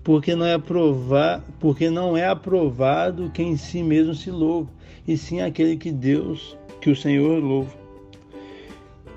Porque 0.03 0.35
não 0.35 0.47
é 0.47 0.55
aprovar, 0.55 1.45
porque 1.61 1.89
não 1.91 2.17
é 2.17 2.27
aprovado 2.27 3.31
quem 3.31 3.53
em 3.53 3.57
si 3.57 3.83
mesmo 3.83 4.15
se 4.15 4.31
louva, 4.31 4.71
e 5.07 5.17
sim 5.17 5.41
aquele 5.41 5.77
que 5.77 5.93
Deus, 5.93 6.57
que 6.81 6.91
o 6.91 6.97
Senhor 6.97 7.43
louva. 7.43 7.86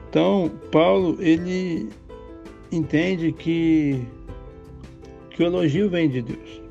Então, 0.10 0.52
Paulo, 0.72 1.18
ele 1.20 1.90
entende 2.72 3.32
que 3.32 4.02
que 5.40 5.44
o 5.44 5.46
elogio 5.46 5.90
vem 5.90 6.10
de 6.10 6.22
Deus. 6.22 6.62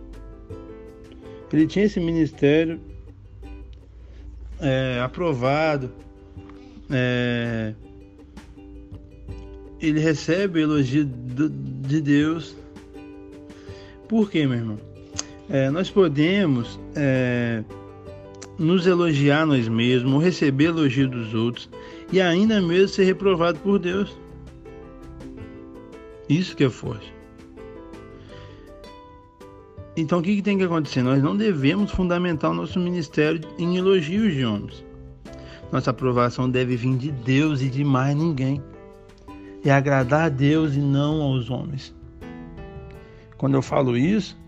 Ele 1.51 1.67
tinha 1.67 1.87
esse 1.87 1.99
ministério 1.99 2.79
é, 4.61 5.01
aprovado, 5.03 5.91
é, 6.91 7.73
ele 9.81 10.01
recebe 10.01 10.61
o 10.61 10.63
elogio 10.65 11.07
de 11.07 12.01
Deus. 12.03 12.55
Por 14.07 14.31
quê, 14.31 14.47
meu 14.47 14.59
irmão? 14.59 14.79
É, 15.49 15.71
nós 15.71 15.89
podemos 15.89 16.79
é, 16.95 17.65
nos 18.59 18.87
elogiar 18.87 19.47
nós 19.47 19.67
mesmos, 19.67 20.23
receber 20.23 20.67
elogio 20.67 21.09
dos 21.09 21.33
outros 21.33 21.71
e 22.13 22.21
ainda 22.21 22.61
mesmo 22.61 22.89
ser 22.89 23.05
reprovado 23.05 23.59
por 23.61 23.79
Deus. 23.79 24.17
Isso 26.29 26.57
que 26.57 26.65
é 26.65 26.71
forte. 26.71 27.13
Então 29.97 30.21
o 30.21 30.23
que, 30.23 30.37
que 30.37 30.43
tem 30.43 30.57
que 30.57 30.65
acontecer? 30.65 31.03
Nós 31.03 31.23
não 31.23 31.37
devemos 31.37 31.91
fundamentar 31.91 32.51
o 32.51 32.55
nosso 32.55 32.79
ministério 32.79 33.41
em 33.59 33.77
elogios 33.77 34.33
de 34.33 34.45
homens. 34.45 34.85
Nossa 35.73 35.91
aprovação 35.91 36.49
deve 36.49 36.77
vir 36.77 36.97
de 36.97 37.11
Deus 37.11 37.61
e 37.61 37.69
de 37.69 37.85
mais 37.85 38.17
ninguém 38.17 38.63
é 39.65 39.71
agradar 39.71 40.27
a 40.27 40.29
Deus 40.29 40.75
e 40.75 40.81
não 40.81 41.21
aos 41.21 41.51
homens. 41.51 41.95
Quando 43.37 43.55
eu 43.55 43.63
falo 43.63 43.97
isso, 43.97 44.39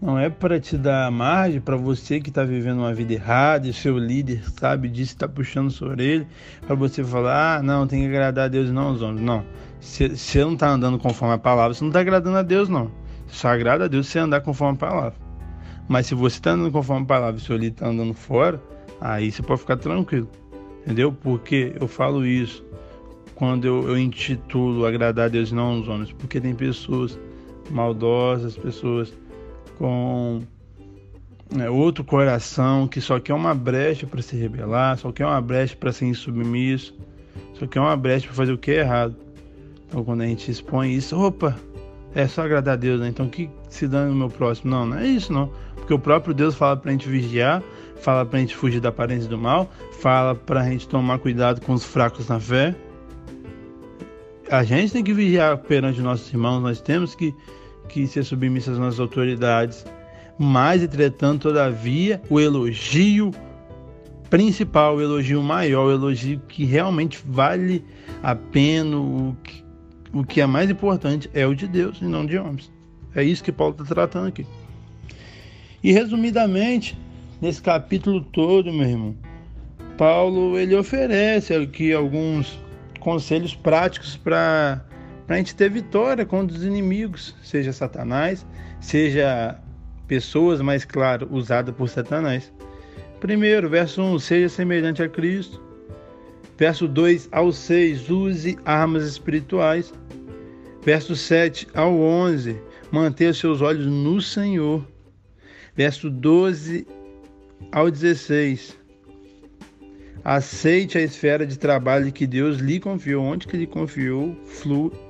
não 0.00 0.18
é 0.18 0.30
para 0.30 0.60
te 0.60 0.78
dar 0.78 1.10
margem 1.10 1.60
para 1.60 1.76
você 1.76 2.20
que 2.20 2.28
está 2.28 2.44
vivendo 2.44 2.78
uma 2.78 2.94
vida 2.94 3.14
errada 3.14 3.66
e 3.66 3.72
seu 3.72 3.98
líder 3.98 4.42
sabe 4.58 4.88
disso, 4.88 5.14
está 5.14 5.26
puxando 5.28 5.70
sua 5.70 5.88
orelha, 5.88 6.26
para 6.64 6.76
você 6.76 7.02
falar, 7.02 7.56
ah, 7.56 7.62
não, 7.62 7.86
tem 7.86 8.02
que 8.02 8.06
agradar 8.06 8.44
a 8.44 8.48
Deus 8.48 8.68
e 8.68 8.72
não 8.72 8.88
aos 8.88 9.02
homens. 9.02 9.20
Não, 9.20 9.44
você 9.80 10.44
não 10.44 10.54
está 10.54 10.68
andando 10.68 10.98
conforme 10.98 11.34
a 11.34 11.38
palavra, 11.38 11.74
você 11.74 11.82
não 11.82 11.88
está 11.88 12.00
agradando 12.00 12.36
a 12.36 12.42
Deus, 12.42 12.68
não. 12.68 12.90
Só 13.26 13.48
agrada 13.48 13.86
a 13.86 13.88
Deus 13.88 14.06
se 14.06 14.18
andar 14.18 14.40
conforme 14.40 14.74
a 14.74 14.78
palavra. 14.78 15.14
Mas 15.88 16.06
se 16.06 16.14
você 16.14 16.36
está 16.36 16.52
andando 16.52 16.70
conforme 16.70 17.02
a 17.02 17.06
palavra 17.06 17.40
e 17.40 17.42
seu 17.42 17.56
líder 17.56 17.72
está 17.72 17.88
andando 17.88 18.14
fora, 18.14 18.62
aí 19.00 19.32
você 19.32 19.42
pode 19.42 19.60
ficar 19.60 19.76
tranquilo. 19.76 20.28
Entendeu? 20.82 21.12
Porque 21.12 21.74
eu 21.78 21.88
falo 21.88 22.24
isso 22.24 22.64
quando 23.34 23.64
eu, 23.66 23.88
eu 23.88 23.98
intitulo 23.98 24.86
agradar 24.86 25.26
a 25.26 25.28
Deus 25.28 25.50
e 25.50 25.54
não 25.54 25.76
aos 25.76 25.88
homens, 25.88 26.12
porque 26.12 26.40
tem 26.40 26.54
pessoas 26.54 27.18
maldosas, 27.70 28.56
pessoas 28.56 29.12
com 29.78 30.42
né, 31.50 31.70
outro 31.70 32.04
coração 32.04 32.86
que 32.86 33.00
só 33.00 33.18
quer 33.18 33.34
uma 33.34 33.54
brecha 33.54 34.06
para 34.06 34.20
se 34.20 34.36
rebelar, 34.36 34.98
só 34.98 35.10
quer 35.12 35.24
uma 35.24 35.40
brecha 35.40 35.76
para 35.76 35.92
ser 35.92 36.06
insubmisso, 36.06 36.94
só 37.54 37.66
quer 37.66 37.80
uma 37.80 37.96
brecha 37.96 38.26
para 38.26 38.36
fazer 38.36 38.52
o 38.52 38.58
que 38.58 38.72
é 38.72 38.80
errado. 38.80 39.16
Então 39.86 40.04
quando 40.04 40.22
a 40.22 40.26
gente 40.26 40.50
expõe 40.50 40.92
isso, 40.92 41.18
opa, 41.18 41.56
é 42.14 42.26
só 42.26 42.42
agradar 42.42 42.74
a 42.74 42.76
Deus, 42.76 43.00
né? 43.00 43.08
Então 43.08 43.28
que 43.28 43.48
se 43.70 43.88
dá 43.88 44.04
no 44.04 44.14
meu 44.14 44.28
próximo? 44.28 44.70
Não, 44.70 44.84
não 44.84 44.98
é 44.98 45.06
isso 45.06 45.32
não. 45.32 45.50
Porque 45.76 45.94
o 45.94 45.98
próprio 45.98 46.34
Deus 46.34 46.54
fala 46.54 46.76
para 46.76 46.90
a 46.90 46.92
gente 46.92 47.08
vigiar, 47.08 47.62
fala 47.96 48.26
para 48.26 48.38
a 48.38 48.40
gente 48.40 48.54
fugir 48.54 48.80
da 48.80 48.90
aparência 48.90 49.28
do 49.28 49.38
mal, 49.38 49.70
fala 50.00 50.34
para 50.34 50.60
a 50.60 50.64
gente 50.68 50.86
tomar 50.86 51.18
cuidado 51.18 51.60
com 51.62 51.72
os 51.72 51.84
fracos 51.84 52.28
na 52.28 52.38
fé 52.38 52.74
a 54.50 54.64
gente 54.64 54.92
tem 54.92 55.04
que 55.04 55.12
vigiar 55.12 55.56
perante 55.58 56.00
nossos 56.00 56.28
irmãos, 56.32 56.60
nós 56.60 56.80
temos 56.80 57.14
que, 57.14 57.34
que 57.88 58.06
ser 58.06 58.24
submissos 58.24 58.78
às 58.78 59.00
autoridades. 59.00 59.84
Mas, 60.38 60.82
entretanto, 60.82 61.48
todavia, 61.48 62.22
o 62.30 62.38
elogio 62.38 63.32
principal, 64.30 64.96
o 64.96 65.02
elogio 65.02 65.42
maior, 65.42 65.86
o 65.86 65.90
elogio 65.90 66.40
que 66.46 66.64
realmente 66.64 67.18
vale 67.26 67.84
a 68.22 68.34
pena, 68.36 68.96
o 68.96 69.36
que, 69.42 69.64
o 70.12 70.24
que 70.24 70.40
é 70.40 70.46
mais 70.46 70.70
importante 70.70 71.28
é 71.34 71.46
o 71.46 71.54
de 71.54 71.66
Deus 71.66 71.98
e 72.00 72.04
não 72.04 72.24
de 72.24 72.38
homens. 72.38 72.70
É 73.14 73.24
isso 73.24 73.42
que 73.42 73.50
Paulo 73.50 73.72
está 73.72 73.84
tratando 73.84 74.28
aqui. 74.28 74.46
E 75.82 75.92
resumidamente, 75.92 76.96
nesse 77.40 77.62
capítulo 77.62 78.20
todo, 78.20 78.72
meu 78.72 78.86
irmão, 78.86 79.16
Paulo 79.96 80.58
ele 80.58 80.76
oferece 80.76 81.54
aqui 81.54 81.92
alguns 81.92 82.58
conselhos 83.00 83.54
práticos 83.54 84.16
para 84.16 84.84
a 85.28 85.36
gente 85.36 85.54
ter 85.54 85.70
vitória 85.70 86.24
contra 86.24 86.56
os 86.56 86.64
inimigos, 86.64 87.34
seja 87.42 87.72
Satanás, 87.72 88.46
seja 88.80 89.60
pessoas, 90.06 90.60
mais 90.60 90.84
claro, 90.84 91.28
usadas 91.30 91.74
por 91.74 91.88
Satanás. 91.88 92.52
Primeiro, 93.20 93.68
verso 93.68 94.00
1, 94.00 94.18
seja 94.20 94.48
semelhante 94.48 95.02
a 95.02 95.08
Cristo. 95.08 95.62
Verso 96.56 96.88
2 96.88 97.28
ao 97.30 97.52
6, 97.52 98.08
use 98.08 98.58
armas 98.64 99.04
espirituais. 99.04 99.92
Verso 100.82 101.14
7 101.14 101.68
ao 101.74 102.00
11, 102.00 102.58
mantenha 102.90 103.34
seus 103.34 103.60
olhos 103.60 103.86
no 103.86 104.20
Senhor. 104.22 104.86
Verso 105.76 106.08
12 106.08 106.86
ao 107.70 107.90
16, 107.90 108.78
Aceite 110.24 110.98
a 110.98 111.02
esfera 111.02 111.46
de 111.46 111.58
trabalho 111.58 112.12
que 112.12 112.26
Deus 112.26 112.58
lhe 112.58 112.80
confiou, 112.80 113.24
onde 113.24 113.46
que 113.46 113.56
lhe 113.56 113.66
confiou, 113.66 114.36
flua. 114.44 115.07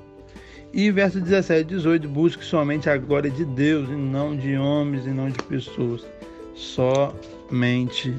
E 0.73 0.91
verso 0.91 1.21
17 1.21 1.61
e 1.61 1.65
18, 1.65 2.09
busque 2.09 2.45
somente 2.45 2.91
a 2.91 2.97
glória 2.97 3.31
de 3.31 3.45
Deus 3.45 3.89
e 3.89 3.93
não 3.93 4.37
de 4.37 4.57
homens 4.57 5.07
e 5.07 5.11
não 5.11 5.31
de 5.31 5.43
pessoas. 5.45 6.07
Somente 6.55 8.15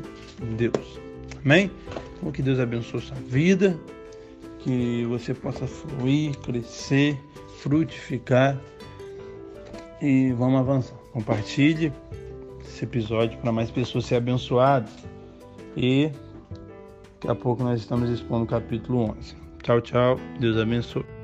Deus. 0.58 1.00
Amém? 1.44 1.72
Então, 2.18 2.32
que 2.32 2.42
Deus 2.42 2.60
abençoe 2.60 3.02
sua 3.02 3.16
vida, 3.18 3.78
que 4.60 5.06
você 5.06 5.34
possa 5.34 5.68
fluir, 5.68 6.38
crescer, 6.40 7.18
frutificar 7.60 8.60
e 10.02 10.32
vamos 10.34 10.60
avançar. 10.60 10.96
Compartilhe 11.12 11.94
esse 12.62 12.84
episódio 12.84 13.38
para 13.40 13.52
mais 13.52 13.70
pessoas 13.70 14.06
serem 14.06 14.24
abençoadas 14.24 14.92
e 15.78 16.12
Daqui 17.20 17.32
a 17.32 17.36
pouco 17.36 17.62
nós 17.64 17.82
estamos 17.82 18.10
expondo 18.10 18.46
o 18.46 18.48
capítulo 18.48 19.12
11. 19.12 19.36
Tchau, 19.62 19.82
tchau. 19.82 20.20
Deus 20.40 20.56
abençoe. 20.56 21.19